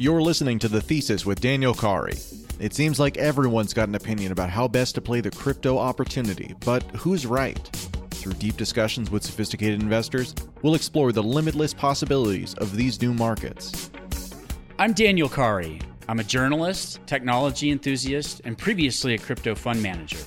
[0.00, 2.16] You're listening to The Thesis with Daniel Cawrey.
[2.60, 6.54] It seems like everyone's got an opinion about how best to play the crypto opportunity,
[6.64, 7.58] but who's right?
[8.12, 13.90] Through deep discussions with sophisticated investors, we'll explore the limitless possibilities of these new markets.
[14.78, 15.80] I'm Daniel Cawrey.
[16.08, 20.20] I'm a journalist, technology enthusiast, and previously a crypto fund manager.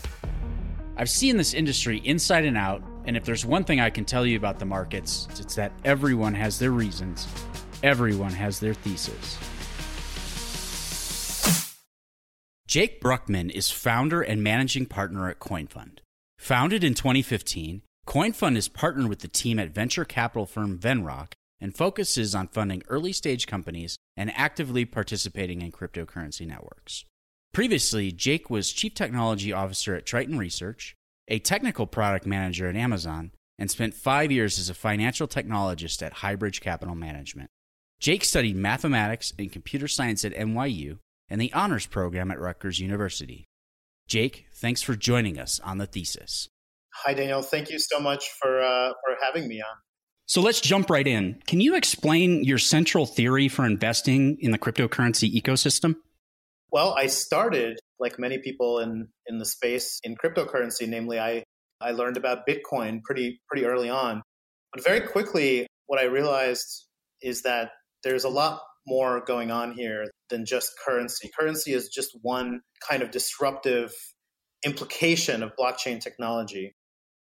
[0.98, 4.26] I've seen this industry inside and out, and if there's one thing I can tell
[4.26, 7.26] you about the markets, it's that everyone has their reasons,
[7.84, 9.40] everyone has their thesis.
[12.72, 15.98] Jake Brukhman is founder and managing partner at CoinFund.
[16.40, 21.76] Founded in 2015, CoinFund is partnered with the team at venture capital firm Venrock and
[21.76, 27.04] focuses on funding early stage companies and actively participating in cryptocurrency networks.
[27.54, 30.96] Previously, Jake was chief technology officer at Triton Research,
[31.28, 36.14] a technical product manager at Amazon, and spent five years as a financial technologist at
[36.14, 37.50] Highbridge Capital Management.
[38.00, 41.00] Jake studied mathematics and computer science at NYU
[41.32, 43.48] and the honors program at Rutgers University.
[44.06, 46.50] Jake, thanks for joining us on the thesis.
[46.94, 47.42] Hi, Daniel.
[47.42, 49.78] Thank you so much for uh, for having me on.
[50.26, 51.42] So let's jump right in.
[51.48, 55.96] Can you explain your central theory for investing in the cryptocurrency ecosystem?
[56.70, 60.86] Well, I started like many people in in the space in cryptocurrency.
[60.86, 61.44] Namely, I
[61.80, 64.22] I learned about Bitcoin pretty pretty early on,
[64.74, 66.88] but very quickly, what I realized
[67.22, 67.72] is that
[68.04, 71.30] there's a lot more going on here than just currency.
[71.38, 73.94] Currency is just one kind of disruptive
[74.64, 76.76] implication of blockchain technology.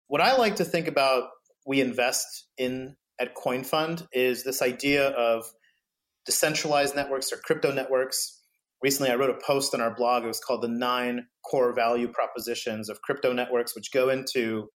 [0.07, 1.29] What I like to think about
[1.65, 5.45] we invest in at CoinFund is this idea of
[6.25, 8.41] decentralized networks or crypto networks.
[8.81, 10.23] Recently, I wrote a post on our blog.
[10.23, 14.67] It was called The Nine Core Value Propositions of Crypto Networks, which go into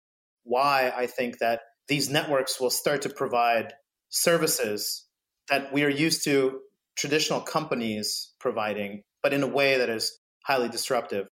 [0.44, 3.72] why I think that these networks will start to provide
[4.09, 5.06] services
[5.48, 6.61] that we are used to
[6.97, 11.27] traditional companies providing, but in a way that is highly disruptive.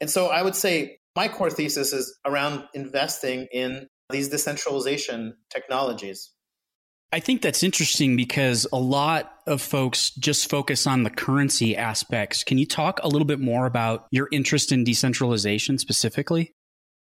[0.00, 6.30] And so I would say my core thesis is around investing in these decentralization technologies.
[7.10, 12.44] I think that's interesting because a lot of folks just focus on the currency aspects.
[12.44, 16.54] Can you talk a little bit more about your interest in decentralization specifically?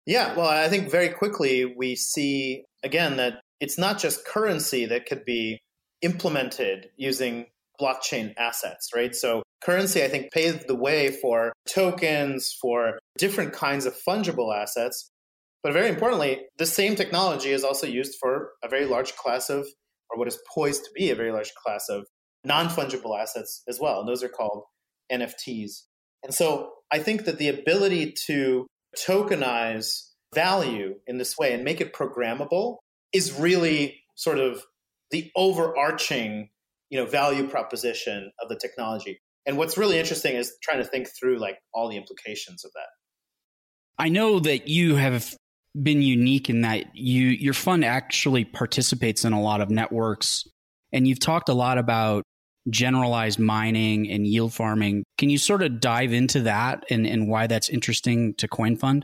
[0.06, 5.06] Yeah, well, I think very quickly we see again that it's not just currency that
[5.06, 5.60] could be
[6.02, 7.46] implemented using
[7.80, 9.14] blockchain assets, right?
[9.14, 15.10] So currency, I think, paved the way for tokens, for different kinds of fungible assets.
[15.62, 19.66] But very importantly, the same technology is also used for a very large class of,
[20.10, 22.06] or what is poised to be a very large class of
[22.44, 24.00] non fungible assets as well.
[24.00, 24.64] And those are called
[25.12, 25.82] NFTs.
[26.22, 28.66] And so I think that the ability to
[28.96, 32.76] tokenize value in this way and make it programmable
[33.12, 34.62] is really sort of
[35.10, 36.50] the overarching
[36.90, 39.20] you know value proposition of the technology.
[39.46, 42.88] And what's really interesting is trying to think through like all the implications of that.
[43.98, 45.34] I know that you have
[45.80, 50.46] been unique in that you your fund actually participates in a lot of networks
[50.92, 52.24] and you've talked a lot about
[52.70, 55.04] generalized mining and yield farming.
[55.16, 59.02] Can you sort of dive into that and, and why that's interesting to coinfund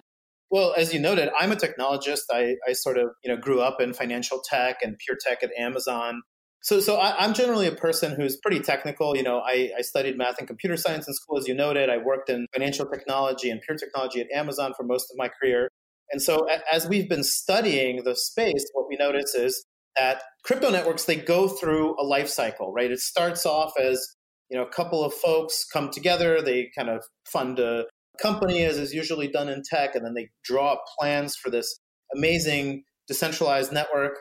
[0.54, 2.26] well, as you noted, I'm a technologist.
[2.30, 5.50] I, I sort of you know grew up in financial tech and pure tech at
[5.58, 6.22] Amazon.
[6.62, 9.16] So, so I, am generally a person who's pretty technical.
[9.16, 11.90] You know, I, I, studied math and computer science in school, as you noted.
[11.90, 15.68] I worked in financial technology and pure technology at Amazon for most of my career.
[16.12, 19.66] And so, as we've been studying the space, what we notice is
[19.96, 22.92] that crypto networks they go through a life cycle, right?
[22.92, 24.06] It starts off as
[24.50, 27.86] you know a couple of folks come together, they kind of fund a
[28.20, 31.80] company, as is usually done in tech, and then they draw up plans for this
[32.14, 34.18] amazing decentralized network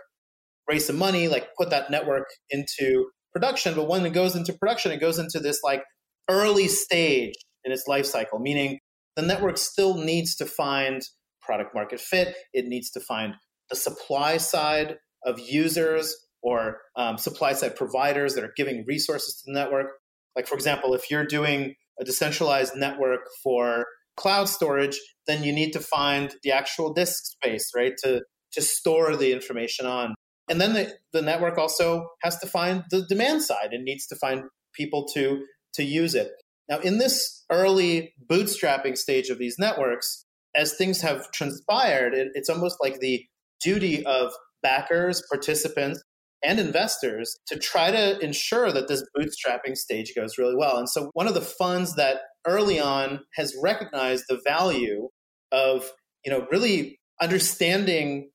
[0.68, 3.76] raise some money, like put that network into production.
[3.76, 5.84] But when it goes into production, it goes into this like
[6.30, 7.34] early stage
[7.64, 8.80] in its life cycle, meaning
[9.16, 11.02] the network still needs to find
[11.42, 12.36] product market fit.
[12.54, 13.34] It needs to find
[13.70, 19.52] the supply side of users or um, supply side providers that are giving resources to
[19.52, 19.88] the network.
[20.36, 23.86] Like, for example, if you're doing a decentralized network for
[24.18, 28.22] cloud storage, then you need to find the actual disk space, right, to,
[28.54, 30.16] to store the information on.
[30.50, 34.16] And then the, the network also has to find the demand side and needs to
[34.16, 34.44] find
[34.74, 35.44] people to
[35.76, 36.32] to use it.
[36.70, 40.26] Now, in this early bootstrapping stage of these networks,
[40.56, 43.26] as things have transpired, it, it's almost like the
[43.60, 44.32] duty of
[44.62, 46.02] backers, participants,
[46.44, 50.78] and investors to try to ensure that this bootstrapping stage goes really well.
[50.78, 55.10] And so, one of the funds that early on has recognized the value
[55.52, 55.92] of
[56.26, 58.30] you know really understanding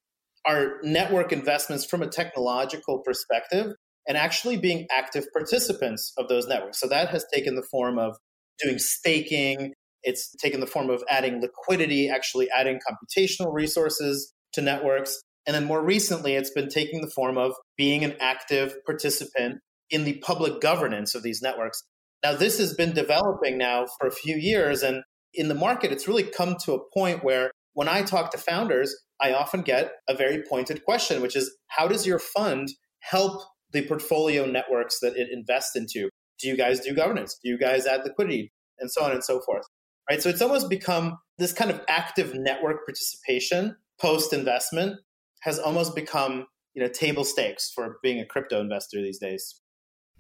[0.46, 3.72] our network investments from a technological perspective
[4.06, 6.80] and actually being active participants of those networks.
[6.80, 8.16] So that has taken the form of
[8.62, 15.20] doing staking, it's taken the form of adding liquidity, actually adding computational resources to networks.
[15.46, 20.04] And then more recently, it's been taking the form of being an active participant in
[20.04, 21.82] the public governance of these networks.
[22.22, 24.82] Now, this has been developing now for a few years.
[24.82, 25.02] And
[25.32, 28.94] in the market, it's really come to a point where when I talk to founders,
[29.20, 32.68] I often get a very pointed question, which is how does your fund
[33.00, 33.42] help
[33.72, 36.10] the portfolio networks that it invests into?
[36.40, 37.38] Do you guys do governance?
[37.42, 38.52] Do you guys add liquidity?
[38.78, 39.64] And so on and so forth.
[40.08, 40.22] Right.
[40.22, 44.96] So it's almost become this kind of active network participation post investment
[45.40, 49.60] has almost become, you know, table stakes for being a crypto investor these days.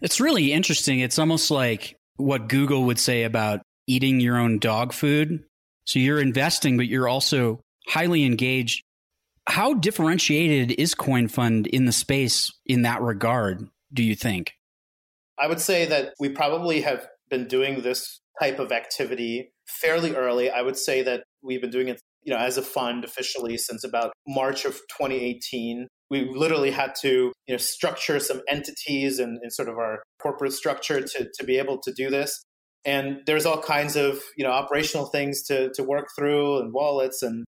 [0.00, 1.00] It's really interesting.
[1.00, 5.44] It's almost like what Google would say about eating your own dog food.
[5.84, 8.82] So you're investing, but you're also highly engaged.
[9.48, 14.52] How differentiated is CoinFund in the space in that regard, do you think?
[15.38, 20.50] I would say that we probably have been doing this type of activity fairly early.
[20.50, 23.84] I would say that we've been doing it, you know, as a fund officially since
[23.84, 29.68] about March of 2018 we literally had to you know structure some entities and, sort
[29.68, 32.44] of our corporate structure to, to be able to do this.
[32.84, 37.22] And there's all kinds of you know operational things to, to work through and wallets
[37.22, 37.44] and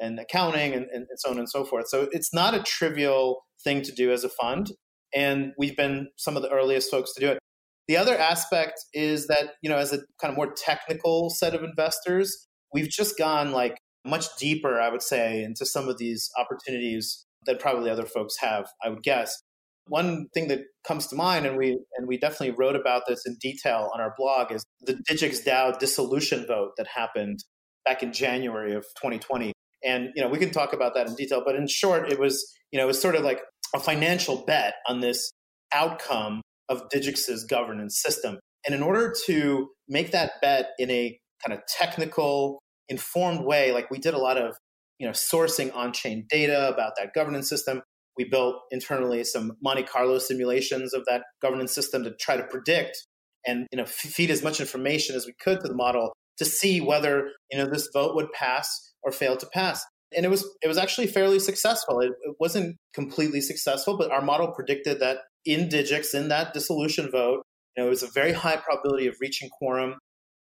[0.00, 1.88] and accounting and, and so on and so forth.
[1.88, 4.72] So it's not a trivial thing to do as a fund
[5.14, 7.38] and we've been some of the earliest folks to do it.
[7.86, 11.62] The other aspect is that you know as a kind of more technical set of
[11.62, 17.24] investors we've just gone like much deeper i would say into some of these opportunities
[17.46, 19.42] that probably other folks have, I would guess.
[19.88, 23.36] One thing that comes to mind, and we and we definitely wrote about this in
[23.40, 27.40] detail on our blog, is the Digix DAO dissolution vote that happened
[27.84, 29.52] back in January of 2020.
[29.84, 32.54] And you know, we can talk about that in detail, but in short, it was
[32.70, 33.40] you know, it was sort of like
[33.74, 35.32] a financial bet on this
[35.74, 38.38] outcome of Digix's governance system.
[38.64, 43.90] And in order to make that bet in a kind of technical, informed way, like
[43.90, 44.56] we did a lot of
[44.98, 47.82] you know, sourcing on-chain data about that governance system.
[48.16, 53.04] We built internally some Monte Carlo simulations of that governance system to try to predict
[53.44, 56.80] and you know feed as much information as we could to the model to see
[56.80, 59.84] whether you know this vote would pass or fail to pass.
[60.14, 61.98] And it was it was actually fairly successful.
[61.98, 67.10] It, it wasn't completely successful, but our model predicted that in Digix, in that dissolution
[67.10, 67.42] vote,
[67.76, 69.96] you know, it was a very high probability of reaching quorum.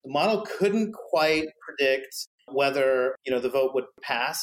[0.05, 4.43] The model couldn't quite predict whether you know the vote would pass.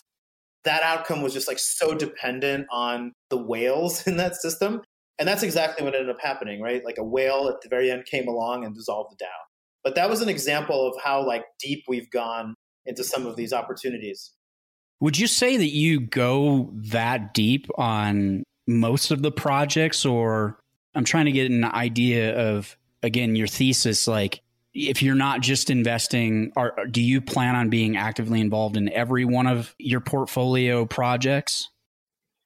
[0.63, 4.81] That outcome was just like so dependent on the whales in that system.
[5.19, 6.85] And that's exactly what ended up happening, right?
[6.85, 9.29] Like a whale at the very end came along and dissolved the DAO.
[9.83, 12.53] But that was an example of how like deep we've gone
[12.85, 14.33] into some of these opportunities.
[14.99, 20.59] Would you say that you go that deep on most of the projects or
[20.93, 24.41] I'm trying to get an idea of again your thesis like
[24.77, 29.25] if you're not just investing, are, do you plan on being actively involved in every
[29.25, 31.69] one of your portfolio projects?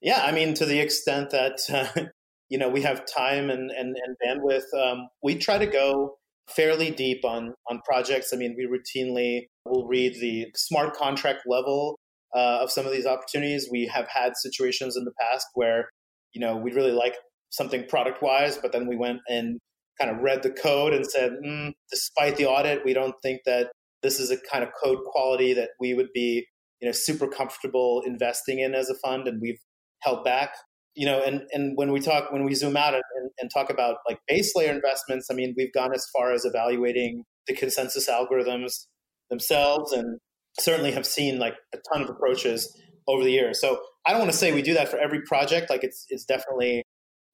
[0.01, 2.05] Yeah, I mean, to the extent that uh,
[2.49, 6.17] you know we have time and and, and bandwidth, um, we try to go
[6.49, 8.33] fairly deep on on projects.
[8.33, 11.99] I mean, we routinely will read the smart contract level
[12.35, 13.67] uh, of some of these opportunities.
[13.69, 15.89] We have had situations in the past where
[16.33, 17.15] you know we really like
[17.49, 19.59] something product wise, but then we went and
[19.99, 23.71] kind of read the code and said, mm, despite the audit, we don't think that
[24.01, 26.45] this is a kind of code quality that we would be,
[26.79, 29.59] you know, super comfortable investing in as a fund, and we've
[30.01, 30.55] held back.
[30.95, 33.03] You know, and and when we talk, when we zoom out and,
[33.39, 37.23] and talk about like base layer investments, I mean, we've gone as far as evaluating
[37.47, 38.87] the consensus algorithms
[39.29, 40.19] themselves, and
[40.59, 42.75] certainly have seen like a ton of approaches
[43.07, 43.59] over the years.
[43.61, 45.69] So I don't want to say we do that for every project.
[45.69, 46.83] Like it's it's definitely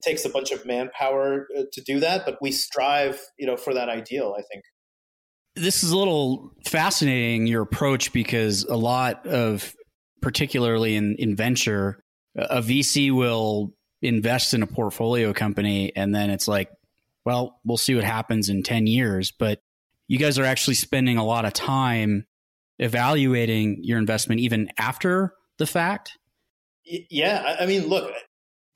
[0.02, 3.74] takes a bunch of manpower uh, to do that, but we strive, you know, for
[3.74, 4.64] that ideal, I think.
[5.56, 9.74] This is a little fascinating your approach because a lot of
[10.20, 12.02] particularly in, in venture,
[12.36, 16.70] a VC will invest in a portfolio company and then it's like,
[17.24, 19.60] well, we'll see what happens in 10 years, but
[20.06, 22.26] you guys are actually spending a lot of time
[22.78, 26.16] evaluating your investment even after the fact.
[26.84, 28.10] Yeah, I mean, look,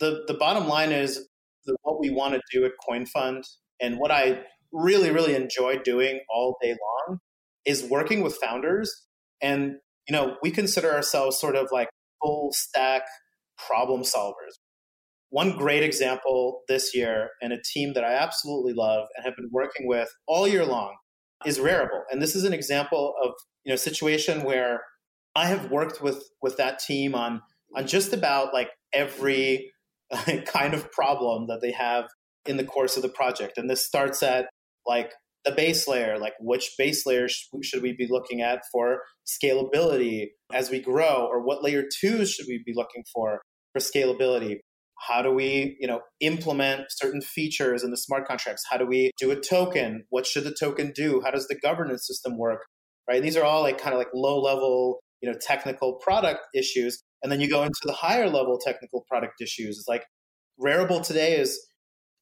[0.00, 1.28] the the bottom line is
[1.66, 3.42] that what we want to do at CoinFund
[3.80, 4.40] and what I
[4.72, 7.18] really really enjoy doing all day long
[7.64, 9.06] is working with founders
[9.40, 9.75] and
[10.08, 11.88] you know we consider ourselves sort of like
[12.22, 13.02] full stack
[13.56, 14.56] problem solvers
[15.32, 19.49] one great example this year and a team that I absolutely love and have been
[19.50, 20.94] working with all year long
[21.46, 22.02] is Rarible.
[22.11, 23.30] And this is an example of
[23.64, 24.82] you know situation where
[25.34, 27.40] I have worked with with that team on
[27.75, 29.72] on just about like every
[30.47, 32.07] kind of problem that they have
[32.47, 33.59] in the course of the project.
[33.59, 34.47] And this starts at
[34.87, 35.12] like
[35.45, 40.28] the base layer, like which base layer sh- should we be looking at for scalability
[40.52, 43.40] as we grow, or what layer twos should we be looking for
[43.73, 44.59] for scalability?
[45.09, 48.62] How do we, you know, implement certain features in the smart contracts?
[48.71, 50.04] How do we do a token?
[50.11, 51.21] What should the token do?
[51.25, 52.61] How does the governance system work?
[53.09, 53.21] Right?
[53.21, 57.02] These are all like kind of like low level, you know, technical product issues.
[57.23, 59.79] And then you go into the higher level technical product issues.
[59.79, 60.05] It's like
[60.61, 61.64] Rarible today is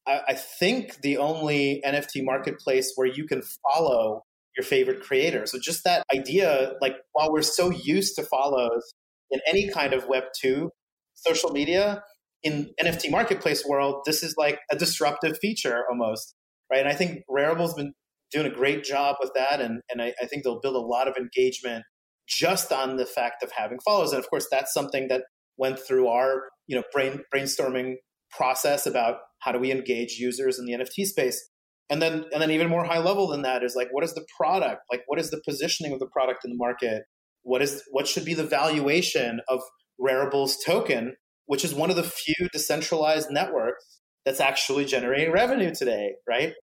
[0.07, 3.41] I, I think the only NFT marketplace where you can
[3.71, 4.23] follow
[4.55, 5.45] your favorite creator.
[5.45, 8.93] So just that idea, like while we're so used to follows
[9.29, 10.69] in any kind of Web two
[11.13, 12.03] social media,
[12.43, 16.33] in NFT marketplace world, this is like a disruptive feature almost,
[16.71, 16.79] right?
[16.79, 17.93] And I think Rarible's been
[18.31, 21.07] doing a great job with that, and and I, I think they'll build a lot
[21.07, 21.83] of engagement
[22.31, 24.11] just on the fact of having follows.
[24.11, 25.23] And of course, that's something that
[25.57, 27.95] went through our you know brain brainstorming
[28.31, 31.49] process about how do we engage users in the NFT space.
[31.89, 34.25] And then, and then even more high level than that is like, what is the
[34.37, 34.83] product?
[34.89, 37.03] Like, what is the positioning of the product in the market?
[37.43, 39.61] What is what should be the valuation of
[39.99, 41.15] Rarible's token
[41.51, 46.53] which is one of the few decentralized networks that's actually generating revenue today, right?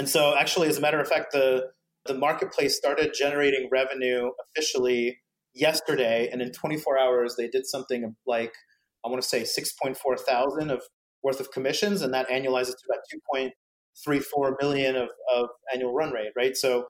[0.00, 1.68] And so, actually, as a matter of fact, the
[2.06, 5.18] the marketplace started generating revenue officially
[5.54, 8.52] yesterday, and in 24 hours, they did something like
[9.04, 10.82] I want to say 6.4 thousand of
[11.22, 13.50] worth of commissions, and that annualizes to about
[14.06, 16.56] 2.34 million of, of annual run rate, right?
[16.56, 16.86] So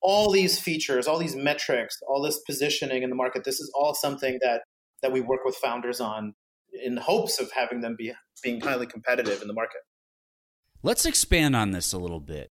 [0.00, 3.94] all these features, all these metrics, all this positioning in the market, this is all
[3.94, 4.62] something that
[5.02, 6.34] that we work with founders on
[6.72, 9.80] in hopes of having them be being highly competitive in the market.
[10.82, 12.50] Let's expand on this a little bit.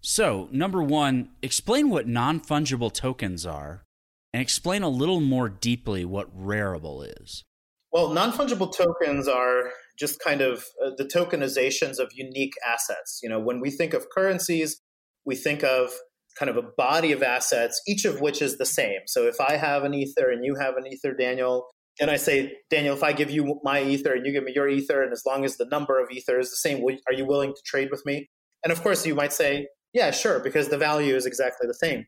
[0.00, 3.84] So, number one, explain what non fungible tokens are
[4.32, 7.44] and explain a little more deeply what Rarible is.
[7.92, 13.20] Well, non fungible tokens are just kind of uh, the tokenizations of unique assets.
[13.22, 14.80] You know, when we think of currencies,
[15.24, 15.90] we think of
[16.38, 19.00] kind of a body of assets, each of which is the same.
[19.06, 21.66] So if I have an Ether and you have an Ether, Daniel,
[22.00, 24.68] and I say, Daniel, if I give you my ether and you give me your
[24.68, 27.50] ether, and as long as the number of ether is the same, are you willing
[27.50, 28.28] to trade with me?
[28.62, 32.06] And of course, you might say, yeah, sure, because the value is exactly the same.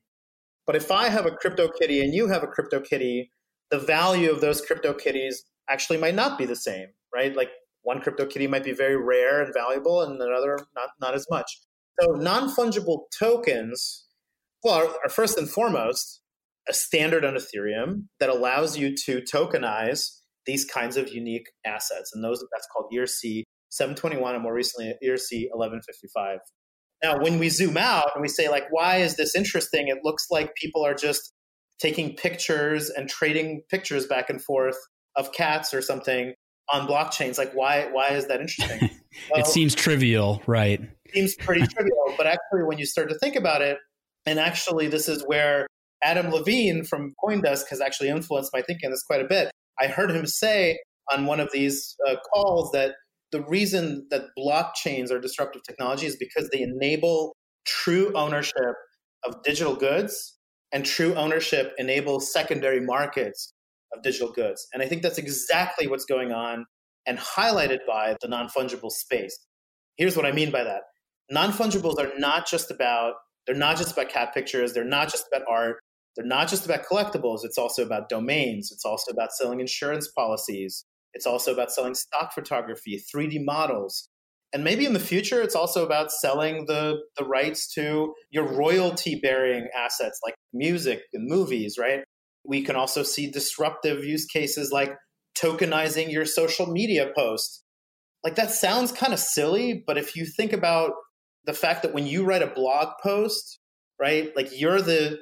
[0.67, 3.33] But if I have a crypto kitty and you have a crypto kitty,
[3.71, 7.35] the value of those crypto kitties actually might not be the same, right?
[7.35, 7.51] Like
[7.83, 11.61] one crypto kitty might be very rare and valuable, and another not not as much.
[12.01, 14.07] So non fungible tokens,
[14.63, 16.21] well, are, are first and foremost
[16.69, 22.11] a standard on Ethereum that allows you to tokenize these kinds of unique assets.
[22.15, 26.39] And those that's called ERC 721 and more recently ERC 1155.
[27.03, 29.89] Now, when we zoom out and we say, like, why is this interesting?
[29.89, 31.33] It looks like people are just
[31.81, 34.77] taking pictures and trading pictures back and forth
[35.17, 36.35] of cats or something
[36.73, 37.39] on blockchains.
[37.39, 38.91] Like, why why is that interesting?
[39.29, 40.81] Well, it seems trivial, right?
[41.13, 43.77] Seems pretty trivial, but actually, when you start to think about it,
[44.25, 45.67] and actually, this is where
[46.01, 49.51] Adam Levine from Coindesk has actually influenced my thinking on this quite a bit.
[49.81, 50.79] I heard him say
[51.13, 52.95] on one of these uh, calls that
[53.33, 58.75] the reason that blockchains are disruptive technology is because they enable true ownership
[59.25, 60.39] of digital goods
[60.73, 63.53] and true ownership enables secondary markets
[63.93, 64.67] of digital goods.
[64.73, 66.67] And I think that's exactly what's going on
[67.07, 69.37] and highlighted by the non fungible space.
[69.97, 70.83] Here's what I mean by that
[71.31, 73.15] non fungibles are not just about
[73.47, 75.79] they're not just about cat pictures they're not just about art
[76.17, 80.85] they're not just about collectibles, it's also about domains, it's also about selling insurance policies,
[81.15, 84.09] it's also about selling stock photography, 3D models.
[84.53, 89.21] And maybe in the future, it's also about selling the, the rights to your royalty
[89.23, 92.01] bearing assets like music and movies, right?
[92.45, 94.97] We can also see disruptive use cases like
[95.39, 97.63] tokenizing your social media post.
[98.25, 100.93] Like that sounds kind of silly, but if you think about
[101.45, 103.59] the fact that when you write a blog post,
[104.01, 105.19] right, like you're the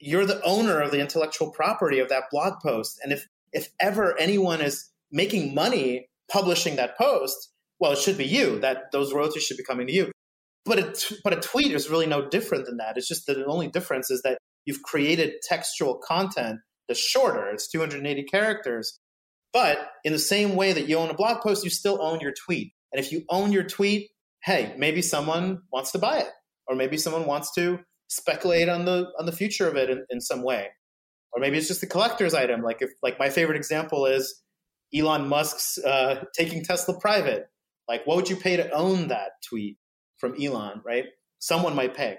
[0.00, 2.98] you're the owner of the intellectual property of that blog post.
[3.04, 8.24] And if if ever anyone is making money publishing that post, well, it should be
[8.24, 8.58] you.
[8.60, 10.10] That those royalties should be coming to you.
[10.64, 12.96] But a, but a tweet is really no different than that.
[12.96, 17.50] It's just that the only difference is that you've created textual content that's shorter.
[17.50, 18.98] It's 280 characters.
[19.52, 22.32] But in the same way that you own a blog post, you still own your
[22.46, 22.72] tweet.
[22.92, 24.10] And if you own your tweet,
[24.44, 26.30] hey, maybe someone wants to buy it,
[26.68, 30.20] or maybe someone wants to speculate on the on the future of it in, in
[30.20, 30.68] some way
[31.32, 34.42] or maybe it's just a collector's item like if like my favorite example is
[34.94, 37.46] elon musk's uh, taking tesla private
[37.88, 39.78] like what would you pay to own that tweet
[40.18, 41.06] from elon right
[41.38, 42.16] someone might pay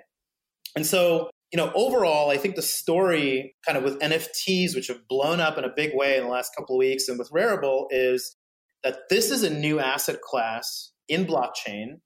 [0.75, 5.07] and so you know overall i think the story kind of with nfts which have
[5.07, 7.85] blown up in a big way in the last couple of weeks and with rarible
[7.91, 8.35] is
[8.83, 11.99] that this is a new asset class in blockchain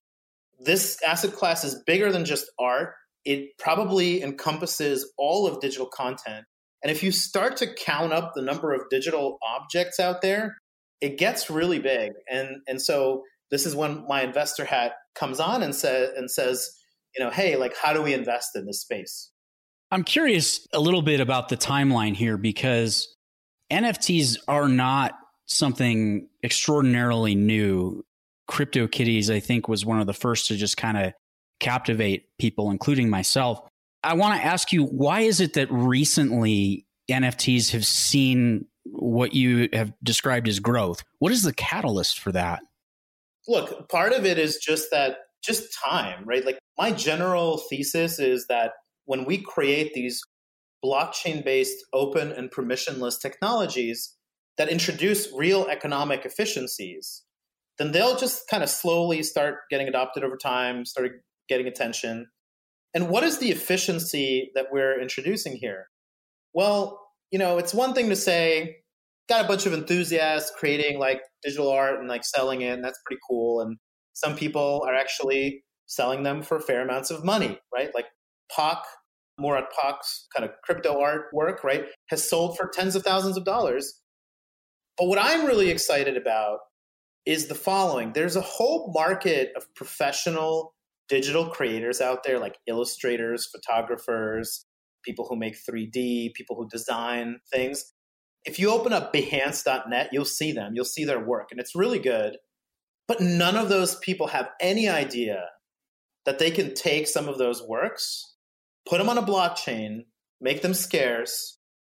[0.60, 2.94] this asset class is bigger than just art.
[3.26, 6.46] It probably encompasses all of digital content.
[6.88, 10.56] And if you start to count up the number of digital objects out there,
[11.01, 12.13] it gets really big.
[12.32, 16.72] And and so this is when my investor hat comes on and says and says,
[17.13, 19.32] you know, hey, like how do we invest in this space?
[19.91, 23.13] I'm curious a little bit about the timeline here because
[23.70, 25.12] NFTs are not
[25.46, 28.06] something extraordinarily new.
[28.50, 31.12] CryptoKitties, I think, was one of the first to just kind of
[31.60, 33.60] captivate people, including myself.
[34.08, 39.68] I want to ask you, why is it that recently NFTs have seen what you
[39.74, 41.04] have described as growth?
[41.20, 42.62] What is the catalyst for that?
[43.50, 46.46] Look, part of it is just that, just time, right?
[46.46, 48.72] Like, my general thesis is that
[49.04, 50.22] when we create these
[50.84, 54.16] blockchain based open and permissionless technologies
[54.58, 57.24] that introduce real economic efficiencies,
[57.78, 61.12] then they'll just kind of slowly start getting adopted over time, start
[61.50, 62.28] getting attention.
[62.98, 65.86] And what is the efficiency that we're introducing here?
[66.56, 67.00] Well,
[67.30, 68.77] you know, it's one thing to say,
[69.30, 73.00] got a bunch of enthusiasts creating like digital art and like selling it, and that's
[73.06, 73.62] pretty cool.
[73.62, 73.77] And
[74.13, 77.92] some people are actually selling them for fair amounts of money, right?
[77.94, 78.08] Like
[78.51, 78.80] Pak,
[79.38, 83.46] Murat Pak's kind of crypto art work, right, has sold for tens of thousands of
[83.46, 83.94] dollars.
[84.98, 86.62] But what I'm really excited about
[87.27, 90.74] is the following there's a whole market of professional
[91.08, 94.66] digital creators out there, like illustrators, photographers,
[95.04, 97.94] people who make 3D, people who design things.
[98.46, 102.00] If you open up behance.net, you'll see them, you'll see their work, and it's really
[102.00, 102.38] good.
[103.08, 105.46] But none of those people have any idea
[106.26, 108.36] that they can take some of those works,
[108.88, 110.02] put them on a blockchain,
[110.42, 111.58] make them scarce,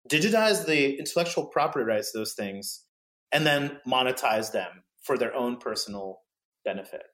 [0.09, 2.85] digitize the intellectual property rights to those things,
[3.33, 6.19] and then monetize them for their own personal
[6.65, 7.05] benefit.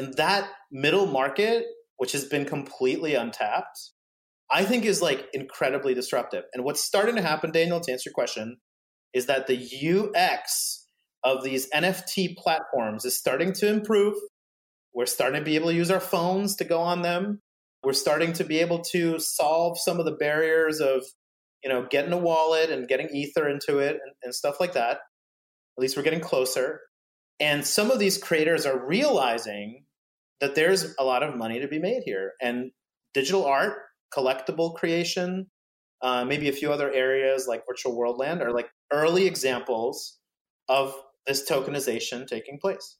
[0.00, 1.66] And that middle market,
[1.98, 3.78] which has been completely untapped,
[4.50, 6.44] I think is like incredibly disruptive.
[6.54, 8.56] And what's starting to happen, Daniel, to answer your question,
[9.12, 10.86] is that the UX
[11.22, 14.14] of these NFT platforms is starting to improve.
[14.94, 17.42] We're starting to be able to use our phones to go on them.
[17.84, 21.04] We're starting to be able to solve some of the barriers of,
[21.62, 24.92] you know, getting a wallet and getting Ether into it and, and stuff like that.
[24.92, 26.80] At least we're getting closer.
[27.38, 29.84] And some of these creators are realizing
[30.40, 32.32] that there's a lot of money to be made here.
[32.40, 32.70] And
[33.14, 33.78] digital art,
[34.14, 35.46] collectible creation,
[36.02, 40.18] uh, maybe a few other areas like virtual world land are like early examples
[40.68, 40.94] of
[41.26, 42.96] this tokenization taking place.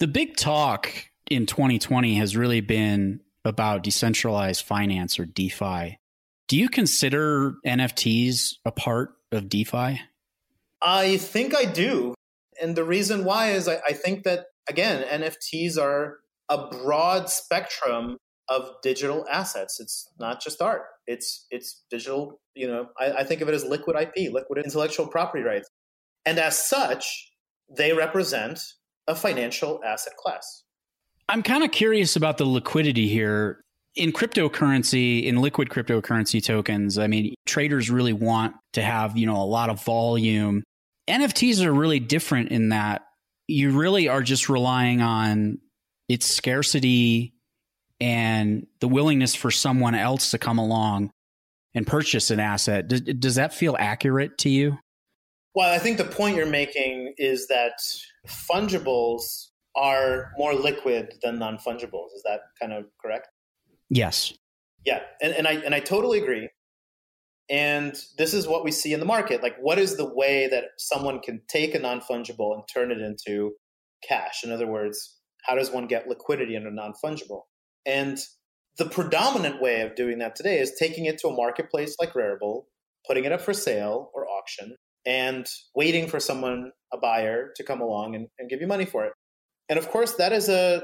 [0.00, 0.92] The big talk
[1.30, 5.98] in 2020 has really been about decentralized finance or DeFi.
[6.48, 10.00] Do you consider NFTs a part of DeFi?
[10.82, 12.14] I think I do.
[12.60, 18.18] And the reason why is I, I think that, again, NFTs are a broad spectrum
[18.48, 19.80] of digital assets.
[19.80, 20.82] It's not just art.
[21.06, 22.40] It's it's digital.
[22.54, 25.68] You know, I, I, think of it as liquid IP, liquid intellectual property rights,
[26.24, 27.30] and as such,
[27.68, 28.60] they represent
[29.06, 30.62] a financial asset class.
[31.28, 33.60] I'm kind of curious about the liquidity here
[33.94, 36.98] in cryptocurrency, in liquid cryptocurrency tokens.
[36.98, 40.62] I mean, traders really want to have you know a lot of volume
[41.08, 43.02] NFTs are really different in that
[43.46, 45.58] you really are just relying on
[46.08, 47.34] its scarcity
[48.00, 51.10] and the willingness for someone else to come along
[51.74, 52.88] and purchase an asset.
[52.88, 54.78] Does, does that feel accurate to you?
[55.54, 57.78] Well, I think the point you're making is that
[58.28, 62.08] fungibles are more liquid than non fungibles.
[62.14, 63.28] Is that kind of correct?
[63.88, 64.34] Yes.
[64.84, 66.48] Yeah, and, and I and I totally agree.
[67.48, 69.42] And this is what we see in the market.
[69.42, 73.00] Like, what is the way that someone can take a non fungible and turn it
[73.00, 73.52] into
[74.06, 74.42] cash?
[74.42, 77.42] In other words, how does one get liquidity in a non fungible?
[77.84, 78.18] And
[78.78, 82.64] the predominant way of doing that today is taking it to a marketplace like Rarible,
[83.06, 87.80] putting it up for sale or auction, and waiting for someone, a buyer, to come
[87.80, 89.12] along and, and give you money for it.
[89.68, 90.82] And of course, that is a,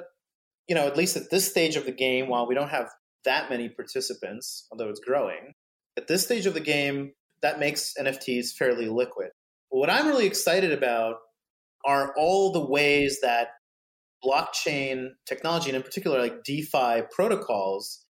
[0.69, 2.89] you know, at least at this stage of the game, while we don't have
[3.25, 5.53] that many participants, although it's growing,
[5.97, 9.31] at this stage of the game, that makes NFTs fairly liquid.
[9.71, 11.17] But what I'm really excited about
[11.85, 13.49] are all the ways that
[14.25, 18.05] blockchain technology, and in particular, like DeFi protocols,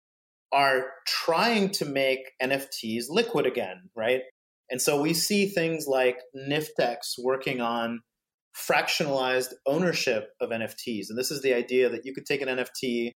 [0.52, 4.22] are trying to make NFTs liquid again, right?
[4.70, 8.00] And so we see things like Niftex working on
[8.56, 11.06] fractionalized ownership of NFTs.
[11.10, 13.12] And this is the idea that you could take an NFT,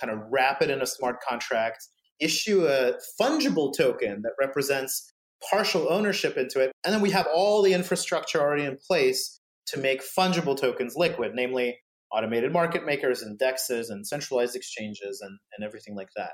[0.00, 1.86] kind of wrap it in a smart contract,
[2.20, 5.12] issue a fungible token that represents
[5.50, 6.72] partial ownership into it.
[6.84, 11.32] And then we have all the infrastructure already in place to make fungible tokens liquid,
[11.34, 11.78] namely
[12.12, 16.32] automated market makers and dexes and centralized exchanges and, and everything like that.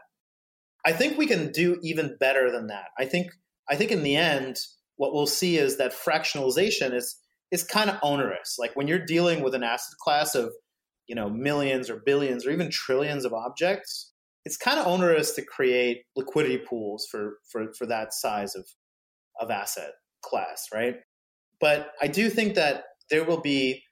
[0.84, 2.86] I think we can do even better than that.
[2.98, 3.28] I think
[3.68, 4.58] I think in the end,
[4.96, 7.18] what we'll see is that fractionalization is
[7.50, 8.56] is kind of onerous.
[8.58, 10.52] Like when you're dealing with an asset class of,
[11.06, 14.11] you know, millions or billions or even trillions of objects,
[14.44, 18.66] it's kind of onerous to create liquidity pools for for for that size of
[19.40, 20.96] of asset class, right?
[21.60, 23.82] But I do think that there will be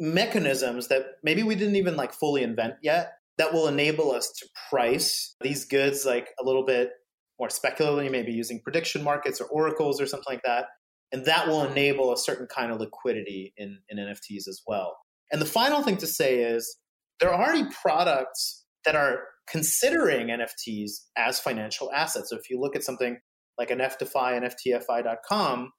[0.00, 4.46] mechanisms that maybe we didn't even like fully invent yet that will enable us to
[4.70, 6.90] price these goods like a little bit
[7.38, 10.66] more speculatively, maybe using prediction markets or oracles or something like that.
[11.12, 14.96] And that will enable a certain kind of liquidity in, in NFTs as well.
[15.32, 16.76] And the final thing to say is
[17.20, 22.30] there are already products that are considering NFTs as financial assets.
[22.30, 23.18] So if you look at something
[23.58, 25.70] like NFTfi and FTFI.com,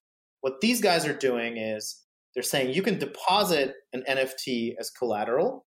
[0.41, 5.65] what these guys are doing is they're saying you can deposit an NFT as collateral,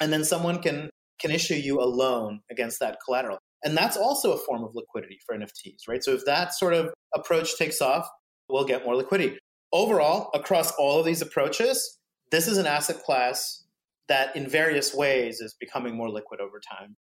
[0.00, 3.38] and then someone can can issue you a loan against that collateral.
[3.64, 6.04] And that's also a form of liquidity for NFTs, right?
[6.04, 8.06] So if that sort of approach takes off,
[8.48, 9.38] we'll get more liquidity.
[9.72, 11.98] Overall, across all of these approaches,
[12.30, 13.64] this is an asset class
[14.08, 16.96] that in various ways is becoming more liquid over time.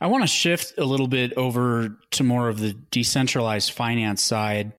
[0.00, 4.72] I want to shift a little bit over to more of the decentralized finance side.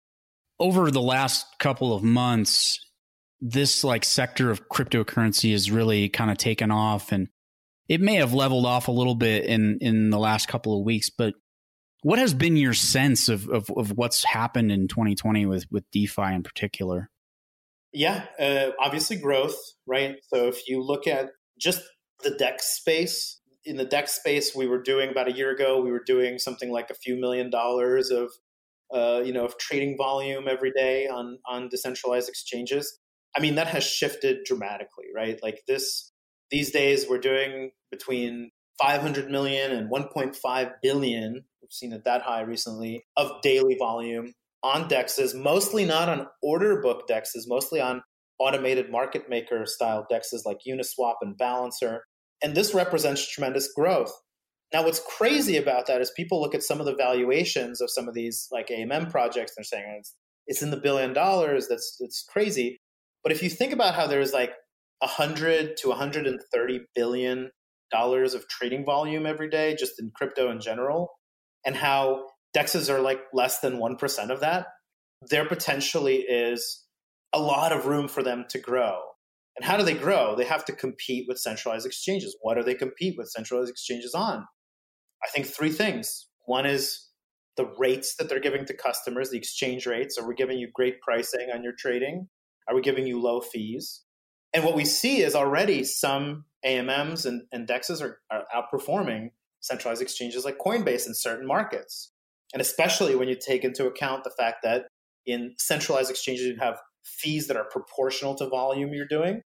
[0.59, 2.79] Over the last couple of months,
[3.41, 7.27] this like sector of cryptocurrency has really kind of taken off and
[7.87, 11.09] it may have leveled off a little bit in in the last couple of weeks,
[11.09, 11.35] but
[12.01, 16.33] what has been your sense of of, of what's happened in 2020 with with DeFi
[16.33, 17.09] in particular?
[17.91, 20.17] Yeah, uh, obviously growth, right?
[20.27, 21.81] So if you look at just
[22.23, 25.91] the DEX space, in the DEX space, we were doing about a year ago, we
[25.91, 28.31] were doing something like a few million dollars of,
[28.93, 32.99] uh, you know, of trading volume every day on on decentralized exchanges.
[33.35, 35.39] I mean, that has shifted dramatically, right?
[35.41, 36.11] Like this
[36.51, 41.33] these days, we're doing between 500 million and 1.5 billion.
[41.61, 46.81] We've seen it that high recently of daily volume on dexes, mostly not on order
[46.81, 48.01] book dexes, mostly on
[48.39, 52.03] automated market maker style dexes like Uniswap and Balancer.
[52.45, 54.13] And this represents tremendous growth.
[54.71, 58.07] Now, what's crazy about that is people look at some of the valuations of some
[58.07, 59.53] of these like AMM projects.
[59.57, 61.67] and They're saying it's, it's in the billion dollars.
[61.67, 62.77] That's that's crazy.
[63.23, 64.51] But if you think about how there's like
[64.99, 67.49] 100 to 130 billion
[67.89, 71.09] dollars of trading volume every day just in crypto in general
[71.65, 74.67] and how dexes are like less than 1% of that
[75.29, 76.83] there potentially is
[77.33, 79.01] a lot of room for them to grow
[79.57, 80.35] and how do they grow?
[80.35, 82.35] They have to compete with centralized exchanges.
[82.41, 84.45] What do they compete with centralized exchanges on?
[85.23, 86.27] I think three things.
[86.45, 87.09] One is
[87.57, 90.17] the rates that they're giving to customers the exchange rates.
[90.17, 92.27] Are we giving you great pricing on your trading?
[92.67, 94.01] Are we giving you low fees?
[94.53, 99.29] And what we see is already some AMMs and, and DEXs are, are outperforming
[99.61, 102.11] centralized exchanges like Coinbase in certain markets.
[102.53, 104.85] And especially when you take into account the fact that
[105.25, 109.41] in centralized exchanges, you have fees that are proportional to volume you're doing.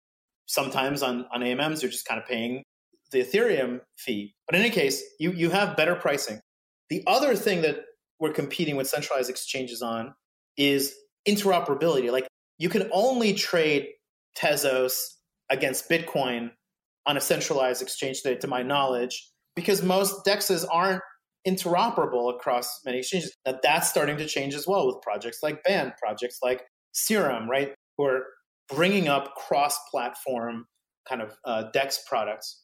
[0.45, 2.63] Sometimes on, on AMMs, you're just kind of paying
[3.11, 4.35] the Ethereum fee.
[4.47, 6.39] But in any case, you, you have better pricing.
[6.89, 7.77] The other thing that
[8.19, 10.13] we're competing with centralized exchanges on
[10.57, 10.93] is
[11.27, 12.11] interoperability.
[12.11, 13.87] Like you can only trade
[14.37, 14.99] Tezos
[15.49, 16.51] against Bitcoin
[17.05, 21.01] on a centralized exchange today, to my knowledge, because most DEXs aren't
[21.47, 23.35] interoperable across many exchanges.
[23.45, 26.63] Now that's starting to change as well with projects like Band, projects like
[26.95, 28.23] Serum, right, who are
[28.73, 30.65] bringing up cross-platform
[31.07, 32.63] kind of uh, DEX products.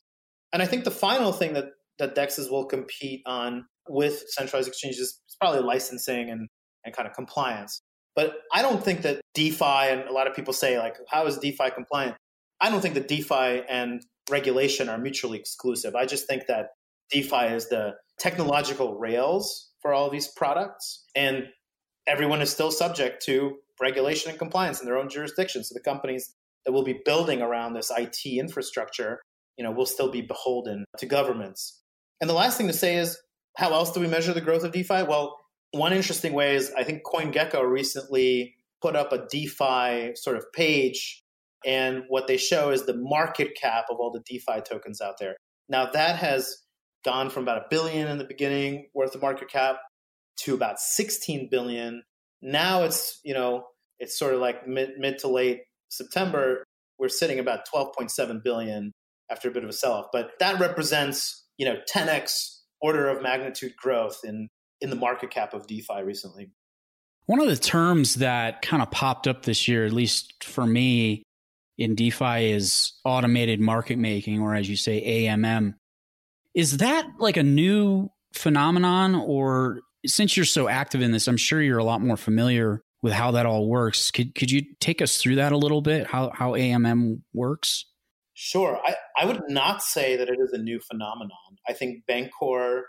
[0.53, 1.65] And I think the final thing that
[1.99, 6.47] that DEXs will compete on with centralized exchanges is probably licensing and,
[6.83, 7.81] and kind of compliance.
[8.15, 11.37] But I don't think that DeFi, and a lot of people say, like, how is
[11.37, 12.15] DeFi compliant?
[12.59, 15.93] I don't think that DeFi and regulation are mutually exclusive.
[15.95, 16.69] I just think that
[17.11, 21.47] DeFi is the technological rails for all these products, and
[22.07, 25.63] everyone is still subject to regulation and compliance in their own jurisdiction.
[25.63, 26.33] So the companies
[26.65, 29.21] that will be building around this IT infrastructure,
[29.57, 31.81] you know, will still be beholden to governments.
[32.19, 33.17] And the last thing to say is,
[33.57, 35.03] how else do we measure the growth of DeFi?
[35.03, 35.37] Well,
[35.71, 41.23] one interesting way is I think CoinGecko recently put up a DeFi sort of page,
[41.65, 45.35] and what they show is the market cap of all the DeFi tokens out there.
[45.69, 46.57] Now that has
[47.03, 49.77] gone from about a billion in the beginning worth of market cap
[50.37, 52.03] to about 16 billion.
[52.41, 53.65] Now it's you know
[54.01, 56.65] it's sort of like mid, mid to late September.
[56.99, 58.91] We're sitting about 12.7 billion
[59.31, 63.21] after a bit of a sell off, but that represents you know 10x order of
[63.21, 64.49] magnitude growth in
[64.81, 66.49] in the market cap of DeFi recently.
[67.27, 71.23] One of the terms that kind of popped up this year, at least for me,
[71.77, 75.75] in DeFi is automated market making, or as you say, AMM.
[76.55, 81.61] Is that like a new phenomenon, or since you're so active in this, I'm sure
[81.61, 84.11] you're a lot more familiar with how that all works.
[84.11, 86.07] Could could you take us through that a little bit?
[86.07, 87.85] How how AMM works?
[88.33, 88.79] Sure.
[88.83, 91.57] I, I would not say that it is a new phenomenon.
[91.67, 92.81] I think Bancor,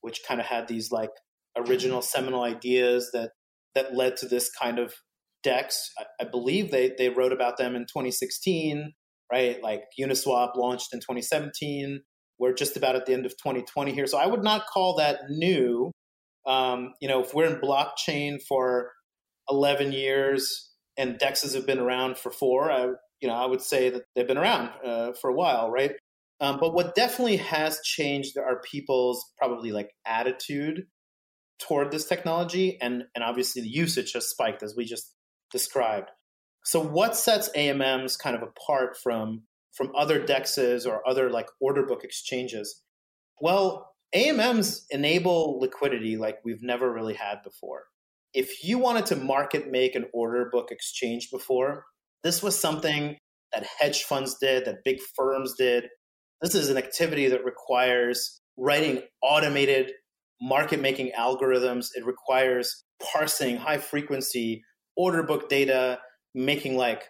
[0.00, 1.10] which kind of had these like
[1.56, 3.30] original seminal ideas that
[3.74, 4.94] that led to this kind of
[5.42, 8.92] DEX, I, I believe they they wrote about them in 2016,
[9.32, 9.62] right?
[9.62, 12.00] Like Uniswap launched in 2017.
[12.38, 15.20] We're just about at the end of 2020 here, so I would not call that
[15.28, 15.92] new.
[16.46, 18.92] Um, you know, if we're in blockchain for
[19.50, 23.90] 11 years and dexes have been around for four, I, you know, I would say
[23.90, 25.92] that they've been around uh, for a while, right?
[26.40, 30.86] Um, but what definitely has changed are people's probably like attitude
[31.58, 35.14] toward this technology, and and obviously the usage has spiked as we just
[35.50, 36.10] described.
[36.64, 41.84] So, what sets AMMs kind of apart from from other dexes or other like order
[41.84, 42.82] book exchanges?
[43.40, 47.84] Well, AMMs enable liquidity like we've never really had before.
[48.38, 51.86] If you wanted to market make an order book exchange before,
[52.22, 53.16] this was something
[53.52, 55.88] that hedge funds did, that big firms did.
[56.40, 59.90] This is an activity that requires writing automated
[60.40, 61.88] market making algorithms.
[61.96, 64.62] It requires parsing high frequency
[64.96, 65.98] order book data,
[66.32, 67.08] making like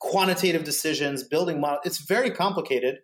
[0.00, 1.80] quantitative decisions, building models.
[1.86, 2.98] It's very complicated.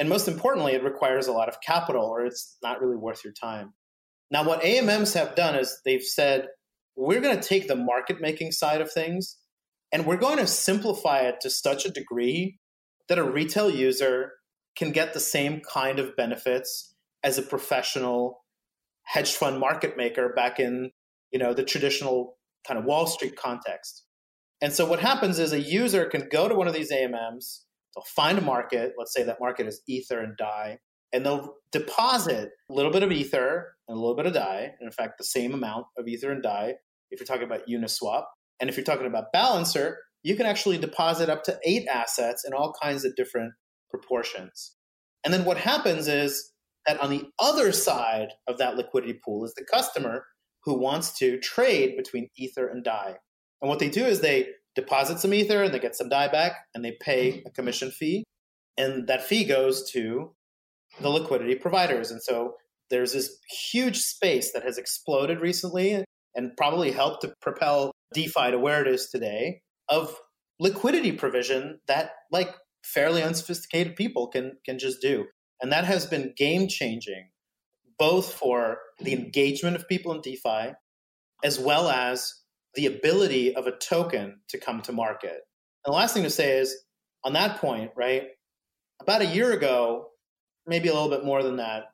[0.00, 3.34] And most importantly, it requires a lot of capital or it's not really worth your
[3.34, 3.72] time.
[4.32, 6.48] Now, what AMMs have done is they've said,
[6.96, 9.36] we're going to take the market making side of things
[9.92, 12.58] and we're going to simplify it to such a degree
[13.08, 14.32] that a retail user
[14.76, 18.44] can get the same kind of benefits as a professional
[19.04, 20.90] hedge fund market maker back in
[21.32, 24.04] you know the traditional kind of Wall Street context.
[24.60, 28.04] And so what happens is a user can go to one of these AMMs, they'll
[28.04, 30.78] find a market, let's say that market is Ether and DAI,
[31.12, 34.86] and they'll deposit a little bit of Ether and a little bit of DAI, and
[34.86, 36.74] in fact the same amount of Ether and DAI
[37.10, 38.24] if you're talking about Uniswap.
[38.60, 42.52] And if you're talking about Balancer, you can actually deposit up to eight assets in
[42.52, 43.54] all kinds of different
[43.90, 44.76] proportions.
[45.24, 46.52] And then what happens is
[46.86, 50.24] that on the other side of that liquidity pool is the customer
[50.64, 53.16] who wants to trade between Ether and DAI.
[53.60, 56.52] And what they do is they deposit some Ether and they get some DAI back
[56.74, 58.24] and they pay a commission fee.
[58.76, 60.34] And that fee goes to
[61.00, 62.10] the liquidity providers.
[62.10, 62.54] And so
[62.90, 63.38] there's this
[63.70, 68.88] huge space that has exploded recently and probably helped to propel DeFi to where it
[68.88, 70.16] is today of
[70.58, 75.26] liquidity provision that like fairly unsophisticated people can can just do.
[75.62, 77.28] And that has been game changing
[77.98, 80.72] both for the engagement of people in DeFi
[81.44, 82.32] as well as
[82.74, 85.38] the ability of a token to come to market.
[85.84, 86.74] And the last thing to say is
[87.24, 88.28] on that point, right?
[89.00, 90.09] About a year ago,
[90.70, 91.90] maybe a little bit more than that,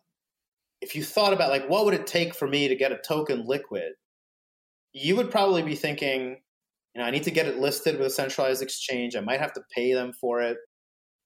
[0.80, 3.44] if you thought about like what would it take for me to get a token
[3.44, 3.94] liquid,
[4.92, 6.36] you would probably be thinking,
[6.94, 9.16] you know, I need to get it listed with a centralized exchange.
[9.16, 10.58] I might have to pay them for it.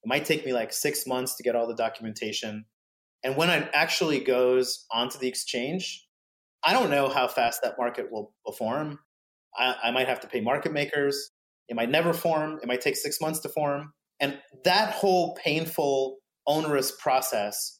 [0.03, 2.65] It might take me like six months to get all the documentation.
[3.23, 6.07] And when it actually goes onto the exchange,
[6.63, 8.99] I don't know how fast that market will, perform.
[9.57, 11.31] I, I might have to pay market makers.
[11.67, 12.59] It might never form.
[12.61, 13.93] It might take six months to form.
[14.19, 16.17] And that whole painful,
[16.51, 17.79] onerous process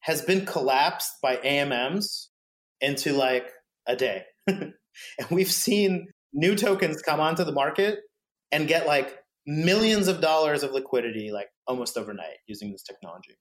[0.00, 2.28] has been collapsed by AMMs
[2.80, 3.50] into like
[3.86, 4.24] a day.
[4.46, 4.72] and
[5.30, 7.98] we've seen new tokens come onto the market
[8.50, 13.36] and get like millions of dollars of liquidity like almost overnight using this technology.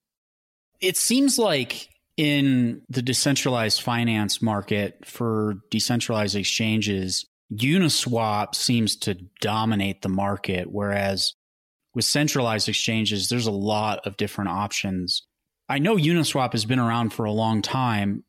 [0.82, 10.02] It seems like in the decentralized finance market for decentralized exchanges, Uniswap seems to dominate
[10.02, 11.34] the market, whereas
[11.96, 15.24] with centralized exchanges, there's a lot of different options.
[15.68, 18.24] I know Uniswap has been around for a long time,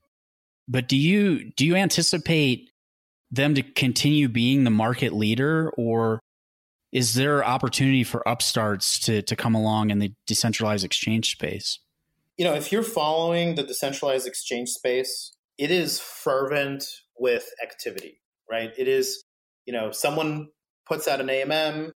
[0.68, 2.70] but do you do you anticipate
[3.30, 6.20] them to continue being the market leader or
[6.92, 11.80] is there opportunity for upstarts to to come along in the decentralized exchange space?
[12.38, 16.84] You know, if you're following the decentralized exchange space, it is fervent
[17.18, 18.72] with activity, right?
[18.78, 19.24] It is,
[19.64, 20.48] you know, someone
[20.86, 21.90] puts out an AMM,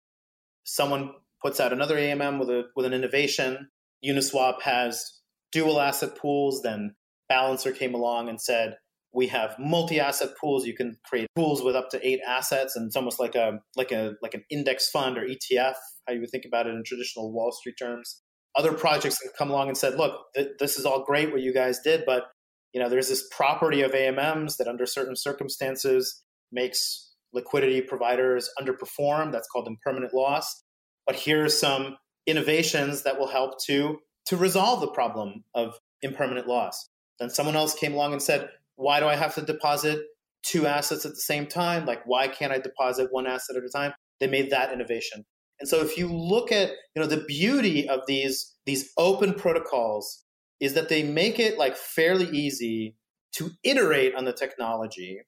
[0.64, 3.68] someone puts out another AMM with a with an innovation.
[4.05, 5.20] Uniswap has
[5.53, 6.94] dual asset pools, then
[7.29, 8.77] Balancer came along and said,
[9.14, 10.66] we have multi-asset pools.
[10.66, 13.90] You can create pools with up to eight assets, and it's almost like a like
[13.90, 15.74] a like an index fund or ETF,
[16.07, 18.22] how you would think about it in traditional Wall Street terms.
[18.57, 21.55] Other projects have come along and said, "Look, th- this is all great what you
[21.55, 22.24] guys did, but
[22.72, 26.22] you know there's this property of AMMs that under certain circumstances
[26.53, 29.33] makes liquidity providers underperform.
[29.33, 30.64] That's called impermanent loss.
[31.08, 36.46] But here are some innovations that will help to to resolve the problem of impermanent
[36.46, 36.90] loss.
[37.18, 40.00] Then someone else came along and said, why do I have to deposit
[40.44, 41.86] two assets at the same time?
[41.86, 43.94] Like, why can't I deposit one asset at a time?
[44.20, 45.24] They made that innovation.
[45.58, 50.24] And so if you look at, you know, the beauty of these these open protocols
[50.60, 52.96] is that they make it like fairly easy
[53.36, 55.20] to iterate on the technology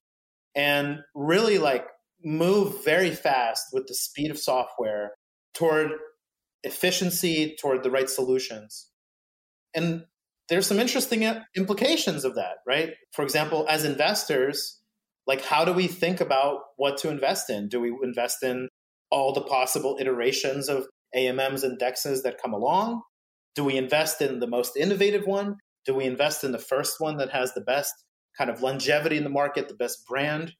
[0.54, 1.86] and really like
[2.22, 5.12] move very fast with the speed of software
[5.54, 5.92] toward
[6.62, 8.88] efficiency, toward the right solutions.
[9.74, 10.04] And
[10.48, 12.94] there's some interesting uh, implications of that, right?
[13.12, 14.80] For example, as investors,
[15.26, 17.68] like how do we think about what to invest in?
[17.68, 18.68] Do we invest in
[19.10, 23.02] all the possible iterations of AMMs and DEXs that come along?
[23.54, 25.56] Do we invest in the most innovative one?
[25.84, 27.92] Do we invest in the first one that has the best
[28.36, 30.54] kind of longevity in the market, the best brand?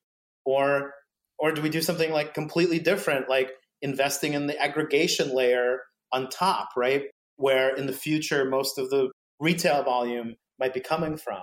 [0.45, 0.93] Or
[1.39, 3.51] or do we do something like completely different, like
[3.83, 5.79] investing in the aggregation layer
[6.13, 7.05] on top, right?
[7.37, 11.43] Where in the future most of the retail volume might be coming from.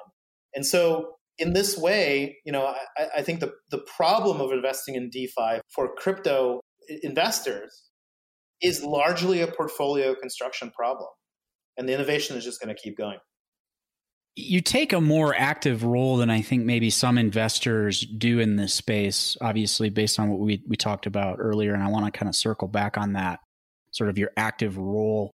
[0.54, 2.66] And so in this way, you know,
[2.98, 6.62] I, I think the, the problem of investing in DeFi for crypto
[7.04, 7.90] investors
[8.62, 11.10] is largely a portfolio construction problem.
[11.78, 13.20] And the innovation is just going to keep going.
[14.40, 18.72] You take a more active role than I think maybe some investors do in this
[18.72, 21.74] space, obviously, based on what we, we talked about earlier.
[21.74, 23.40] And I want to kind of circle back on that
[23.92, 25.32] sort of your active role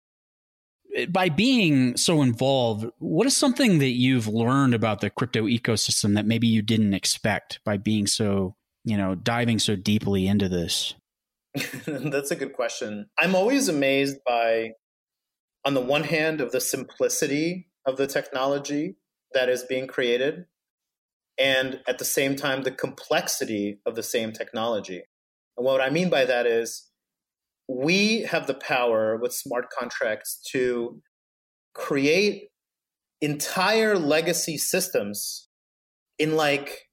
[0.94, 6.14] eh, by being so involved, what is something that you've learned about the crypto ecosystem
[6.14, 10.94] that maybe you didn't expect by being so, you know, diving so deeply into this?
[11.86, 13.08] That's a good question.
[13.18, 14.72] I'm always amazed by,
[15.64, 18.96] on the one hand, of the simplicity of the technology
[19.32, 20.46] that is being created,
[21.38, 25.02] and at the same time, the complexity of the same technology.
[25.56, 26.90] And what I mean by that is,
[27.68, 31.00] we have the power with smart contracts to
[31.74, 32.48] create
[33.20, 35.48] entire legacy systems
[36.18, 36.88] in like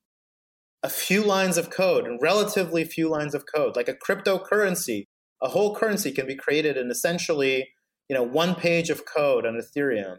[0.84, 5.06] a few lines of code and relatively few lines of code like a cryptocurrency
[5.42, 7.70] a whole currency can be created in essentially
[8.10, 10.18] you know one page of code on ethereum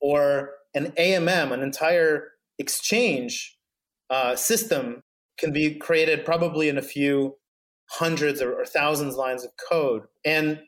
[0.00, 3.56] or an amm an entire exchange
[4.10, 5.00] uh, system
[5.38, 7.36] can be created probably in a few
[7.92, 10.02] hundreds or, or thousands lines of code.
[10.24, 10.60] And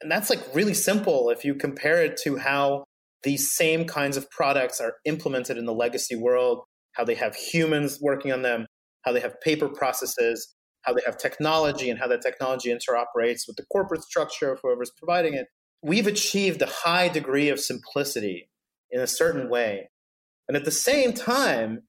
[0.00, 2.84] and that's like really simple if you compare it to how
[3.24, 7.98] these same kinds of products are implemented in the legacy world, how they have humans
[8.00, 8.66] working on them,
[9.02, 13.56] how they have paper processes, how they have technology, and how that technology interoperates with
[13.56, 15.46] the corporate structure of whoever's providing it.
[15.82, 18.47] We've achieved a high degree of simplicity
[18.90, 19.90] in a certain way.
[20.46, 21.82] And at the same time,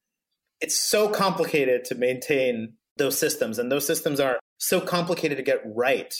[0.60, 3.58] it's so complicated to maintain those systems.
[3.58, 6.14] And those systems are so complicated to get right.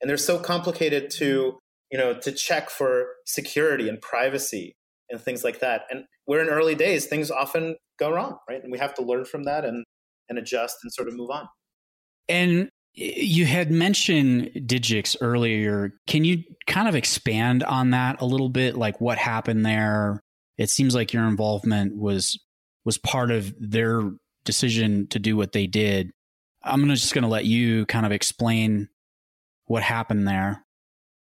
[0.00, 1.58] And they're so complicated to,
[1.90, 4.74] you know, to check for security and privacy
[5.08, 5.82] and things like that.
[5.90, 8.62] And we're in early days, things often go wrong, right?
[8.62, 9.84] And we have to learn from that and
[10.28, 11.48] and adjust and sort of move on.
[12.28, 15.94] And you had mentioned Digix earlier.
[16.06, 18.76] Can you kind of expand on that a little bit?
[18.76, 20.20] Like what happened there?
[20.58, 22.38] It seems like your involvement was
[22.84, 24.10] was part of their
[24.44, 26.10] decision to do what they did.
[26.62, 28.88] I'm just going to let you kind of explain
[29.64, 30.62] what happened there.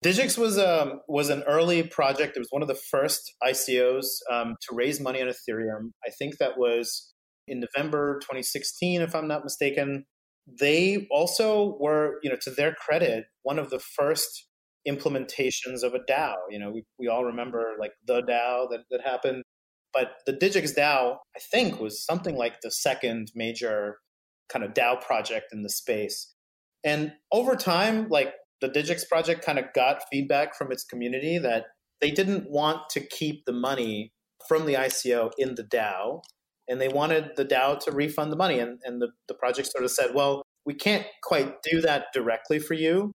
[0.03, 2.37] Digix was um, was an early project.
[2.37, 5.91] It was one of the first ICOs um, to raise money on Ethereum.
[6.07, 7.13] I think that was
[7.47, 10.07] in November 2016, if I'm not mistaken.
[10.61, 14.47] They also were, you know, to their credit, one of the first
[14.89, 16.35] implementations of a DAO.
[16.51, 19.43] You know, we, we all remember like the DAO that, that happened,
[19.93, 23.99] but the Digix DAO, I think, was something like the second major
[24.49, 26.35] kind of DAO project in the space.
[26.85, 31.65] And over time, like the Digix project kind of got feedback from its community that
[32.01, 34.13] they didn't want to keep the money
[34.49, 36.23] from the ICO in the DAO,
[36.69, 38.59] and they wanted the DAO to refund the money.
[38.59, 42.59] And, and the, the project sort of said, well, we can't quite do that directly
[42.59, 43.13] for you.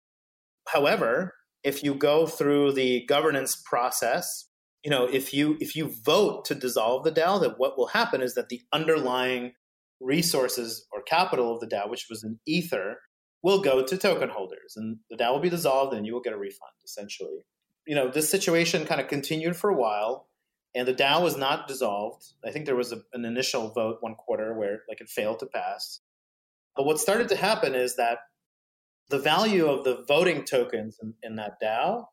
[0.68, 4.48] However, if you go through the governance process,
[4.84, 8.20] you know, if you if you vote to dissolve the DAO, that what will happen
[8.20, 9.52] is that the underlying
[10.00, 12.96] resources or capital of the DAO, which was an ether,
[13.42, 16.32] will go to token holders, and the DAO will be dissolved, and you will get
[16.32, 16.72] a refund.
[16.84, 17.44] Essentially,
[17.86, 20.28] you know, this situation kind of continued for a while,
[20.74, 22.24] and the DAO was not dissolved.
[22.44, 25.46] I think there was a, an initial vote one quarter where like it failed to
[25.46, 26.00] pass.
[26.76, 28.18] But what started to happen is that
[29.10, 32.04] the value of the voting tokens in, in that DAO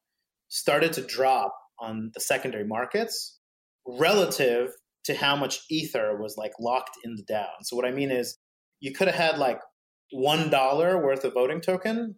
[0.50, 3.40] started to drop on the secondary markets
[3.88, 4.72] relative
[5.06, 7.48] to how much ether was like locked in the DAO.
[7.64, 8.38] So what I mean is
[8.82, 9.62] you could have had like
[10.12, 12.16] one dollar worth of voting token,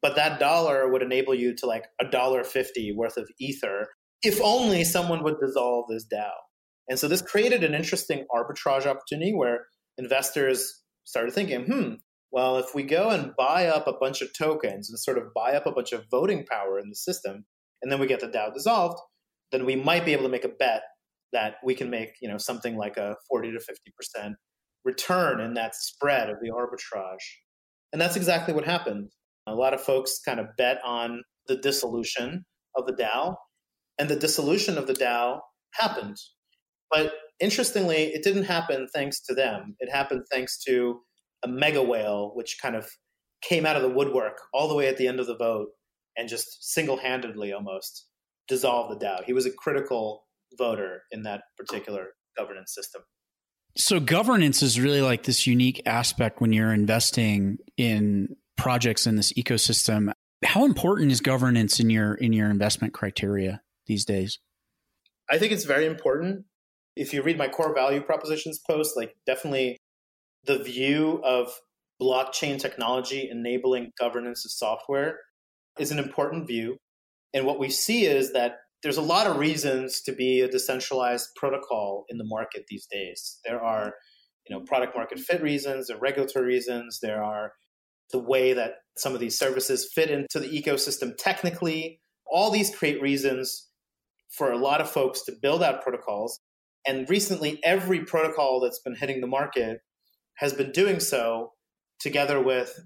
[0.00, 3.88] but that dollar would enable you to like a dollar fifty worth of ether
[4.22, 6.30] if only someone would dissolve this DAO.
[6.88, 9.66] And so this created an interesting arbitrage opportunity where
[9.98, 11.94] investors started thinking, hmm,
[12.30, 15.54] well, if we go and buy up a bunch of tokens and sort of buy
[15.54, 17.44] up a bunch of voting power in the system,
[17.82, 18.98] and then we get the DAO dissolved,
[19.50, 20.82] then we might be able to make a bet
[21.32, 24.34] that we can make, you know, something like a 40 to 50%
[24.84, 27.24] return in that spread of the arbitrage.
[27.92, 29.10] And that's exactly what happened.
[29.46, 32.44] A lot of folks kind of bet on the dissolution
[32.76, 33.34] of the DAO,
[33.98, 35.40] and the dissolution of the DAO
[35.74, 36.16] happened.
[36.90, 39.76] But interestingly, it didn't happen thanks to them.
[39.80, 41.00] It happened thanks to
[41.42, 42.88] a mega whale, which kind of
[43.42, 45.68] came out of the woodwork all the way at the end of the vote
[46.16, 48.06] and just single handedly almost
[48.48, 49.24] dissolved the DAO.
[49.24, 50.24] He was a critical
[50.56, 53.02] voter in that particular governance system.
[53.76, 59.32] So, governance is really like this unique aspect when you're investing in projects in this
[59.32, 60.12] ecosystem.
[60.44, 63.62] How important is governance in your in your investment criteria
[63.92, 64.38] these days?
[65.30, 66.44] I think it's very important.
[66.96, 69.76] If you read my core value propositions post, like definitely
[70.44, 71.52] the view of
[72.00, 75.18] blockchain technology enabling governance of software
[75.78, 76.76] is an important view.
[77.34, 81.28] And what we see is that there's a lot of reasons to be a decentralized
[81.36, 83.38] protocol in the market these days.
[83.44, 83.94] There are,
[84.48, 87.52] you know, product market fit reasons, there are regulatory reasons, there are
[88.10, 92.00] the way that some of these services fit into the ecosystem technically.
[92.26, 93.68] All these create reasons
[94.36, 96.40] for a lot of folks to build out protocols.
[96.86, 99.78] And recently, every protocol that's been hitting the market
[100.36, 101.52] has been doing so
[102.00, 102.80] together with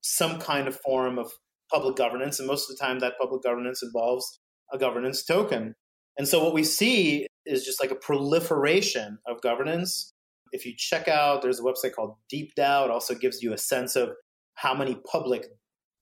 [0.00, 1.30] some kind of form of
[1.70, 2.38] public governance.
[2.38, 4.40] And most of the time, that public governance involves
[4.72, 5.74] a governance token.
[6.16, 10.12] And so, what we see is just like a proliferation of governance.
[10.52, 12.84] If you check out, there's a website called DeepDAO.
[12.84, 14.10] It also gives you a sense of
[14.54, 15.46] how many public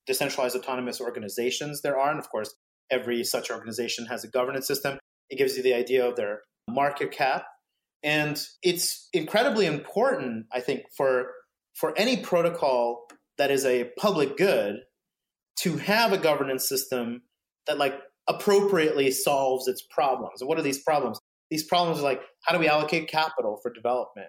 [0.07, 2.11] decentralized autonomous organizations there are.
[2.11, 2.55] And of course,
[2.91, 4.99] every such organization has a governance system.
[5.28, 7.45] It gives you the idea of their market cap
[8.03, 11.32] and it's incredibly important, I think, for
[11.74, 13.07] for any protocol
[13.38, 14.80] that is a public good
[15.61, 17.22] to have a governance system
[17.66, 17.95] that like
[18.28, 20.43] appropriately solves its problems.
[20.43, 21.18] What are these problems?
[21.51, 24.28] These problems are like how do we allocate capital for development?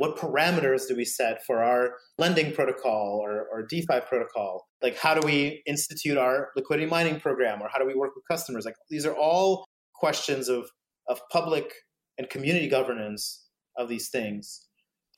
[0.00, 4.66] What parameters do we set for our lending protocol or, or DeFi protocol?
[4.82, 8.24] Like how do we institute our liquidity mining program or how do we work with
[8.26, 8.64] customers?
[8.64, 10.70] Like these are all questions of
[11.06, 11.70] of public
[12.16, 13.46] and community governance
[13.76, 14.66] of these things.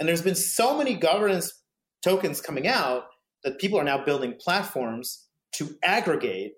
[0.00, 1.62] And there's been so many governance
[2.02, 3.04] tokens coming out
[3.44, 5.28] that people are now building platforms
[5.58, 6.54] to aggregate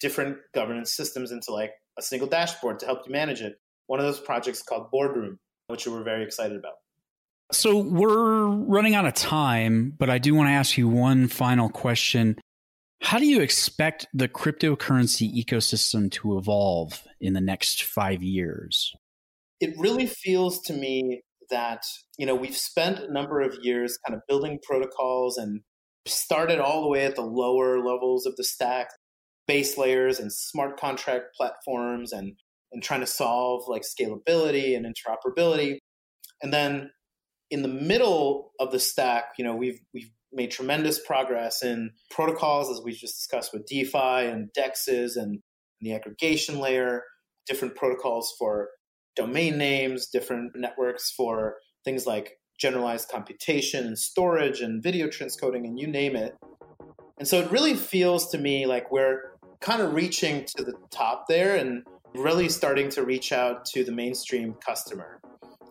[0.00, 3.56] different governance systems into like a single dashboard to help you manage it.
[3.86, 6.76] One of those projects called Boardroom, which we're very excited about.
[7.52, 11.68] So we're running out of time, but I do want to ask you one final
[11.68, 12.36] question.
[13.02, 18.94] How do you expect the cryptocurrency ecosystem to evolve in the next five years?
[19.60, 21.82] it really feels to me that
[22.18, 25.60] you know we've spent a number of years kind of building protocols and
[26.06, 28.88] started all the way at the lower levels of the stack
[29.46, 32.34] base layers and smart contract platforms and
[32.72, 35.78] and trying to solve like scalability and interoperability
[36.42, 36.90] and then
[37.50, 42.70] in the middle of the stack you know we've we've made tremendous progress in protocols
[42.70, 45.40] as we just discussed with defi and dexes and
[45.80, 47.02] the aggregation layer
[47.46, 48.68] different protocols for
[49.14, 55.78] domain names, different networks for things like generalized computation and storage and video transcoding and
[55.78, 56.34] you name it.
[57.18, 59.20] And so it really feels to me like we're
[59.60, 61.82] kind of reaching to the top there and
[62.14, 65.20] really starting to reach out to the mainstream customer.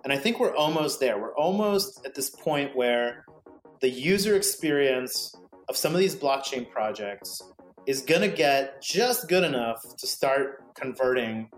[0.05, 1.17] And I think we're almost there.
[1.17, 3.25] We're almost at this point where
[3.81, 5.33] the user experience
[5.67, 7.41] of some of these blockchain projects
[7.87, 11.49] is going to get just good enough to start converting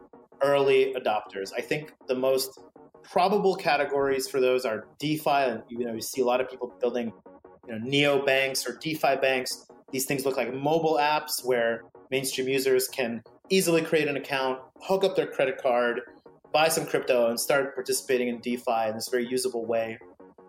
[0.42, 1.52] early adopters.
[1.58, 2.58] I think the most
[3.04, 5.30] probable categories for those are DeFi.
[5.30, 7.12] And, you know, you see a lot of people building,
[7.68, 9.68] you know, neo banks or DeFi banks.
[9.92, 11.82] These things look like mobile apps where
[12.12, 16.02] mainstream users can easily create an account, hook up their credit card,
[16.52, 19.98] buy some crypto, and start participating in DeFi in this very usable way.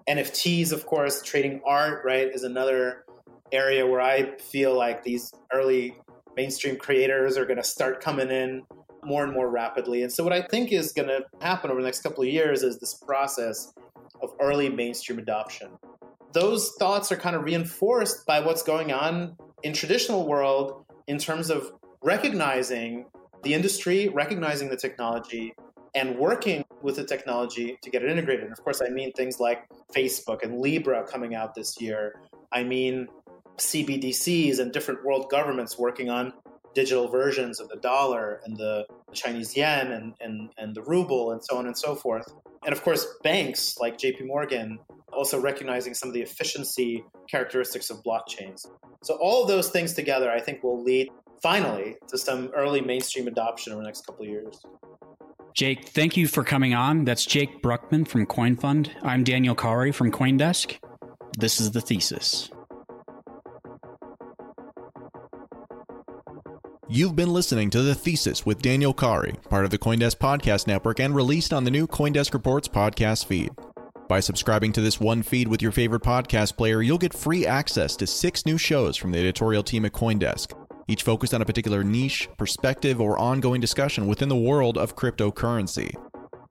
[0.09, 3.05] NFTs, of course, trading art, right, is another
[3.53, 5.97] area where I feel like these early
[6.37, 8.63] mainstream creators are going to start coming in
[9.05, 10.03] more and more rapidly.
[10.03, 12.63] And so, what I think is going to happen over the next couple of years
[12.63, 13.73] is this process
[14.23, 15.71] of early mainstream adoption.
[16.33, 21.51] Those thoughts are kind of reinforced by what's going on in traditional world in terms
[21.51, 21.73] of
[22.03, 23.07] recognizing
[23.43, 25.55] the industry, recognizing the technology,
[25.95, 28.45] and working with the technology to get it integrated.
[28.45, 32.21] And of course, I mean things like Facebook and Libra coming out this year.
[32.53, 33.09] I mean
[33.59, 36.33] CBDCs and different world governments working on
[36.75, 41.43] digital versions of the dollar and the Chinese yen and, and, and the ruble and
[41.43, 42.33] so on and so forth.
[42.65, 44.79] And of course, banks like JP Morgan
[45.13, 48.67] also recognizing some of the efficiency characteristics of blockchains.
[49.03, 51.09] So, all of those things together, I think, will lead
[51.43, 54.65] finally to some early mainstream adoption over the next couple of years.
[55.59, 57.05] Jake, thank you for coming on.
[57.05, 58.91] That's Jake Brukhman from CoinFund.
[59.03, 60.79] I'm Daniel Cawrey from Coindesk.
[61.37, 62.49] This is the thesis.
[66.87, 71.01] You've been listening to The Thesis with Daniel Cawrey, part of the Coindesk Podcast Network
[71.01, 73.51] and released on the new Coindesk Reports podcast feed.
[74.09, 77.97] By subscribing to this one feed with your favorite podcast player, you'll get free access
[77.97, 80.53] to six new shows from the editorial team at Coindesk,
[80.89, 85.95] each focused on a particular niche, perspective, or ongoing discussion within the world of cryptocurrency.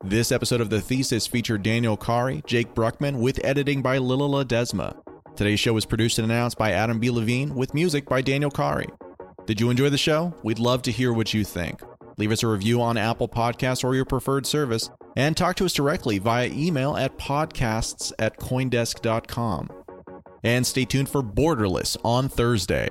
[0.04, 4.96] This episode of The Thesis featured Daniel Cawrey, Jake Brukhman, with editing by Lila Ledesma.
[5.36, 7.10] Today's show was produced and announced by Adam B.
[7.10, 8.88] Levine, with music by Daniel Cawrey.
[9.48, 10.34] Did you enjoy the show?
[10.44, 11.82] We'd love to hear what you think.
[12.18, 15.74] Leave us a review on Apple Podcasts or your preferred service, and talk to us
[15.74, 19.70] directly via email at podcasts at coindesk.com.
[20.44, 22.90] And stay tuned for Borderless on Thursday.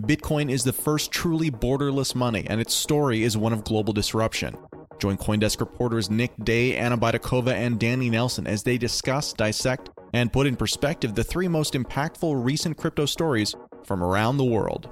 [0.00, 4.54] Bitcoin is the first truly borderless money, and its story is one of global disruption.
[4.98, 10.30] Join Coindesk reporters Nik De, Anna Baydakova, and Danny Nelson as they discuss, dissect, and
[10.30, 14.90] put in perspective the three most impactful recent crypto stories from around the world.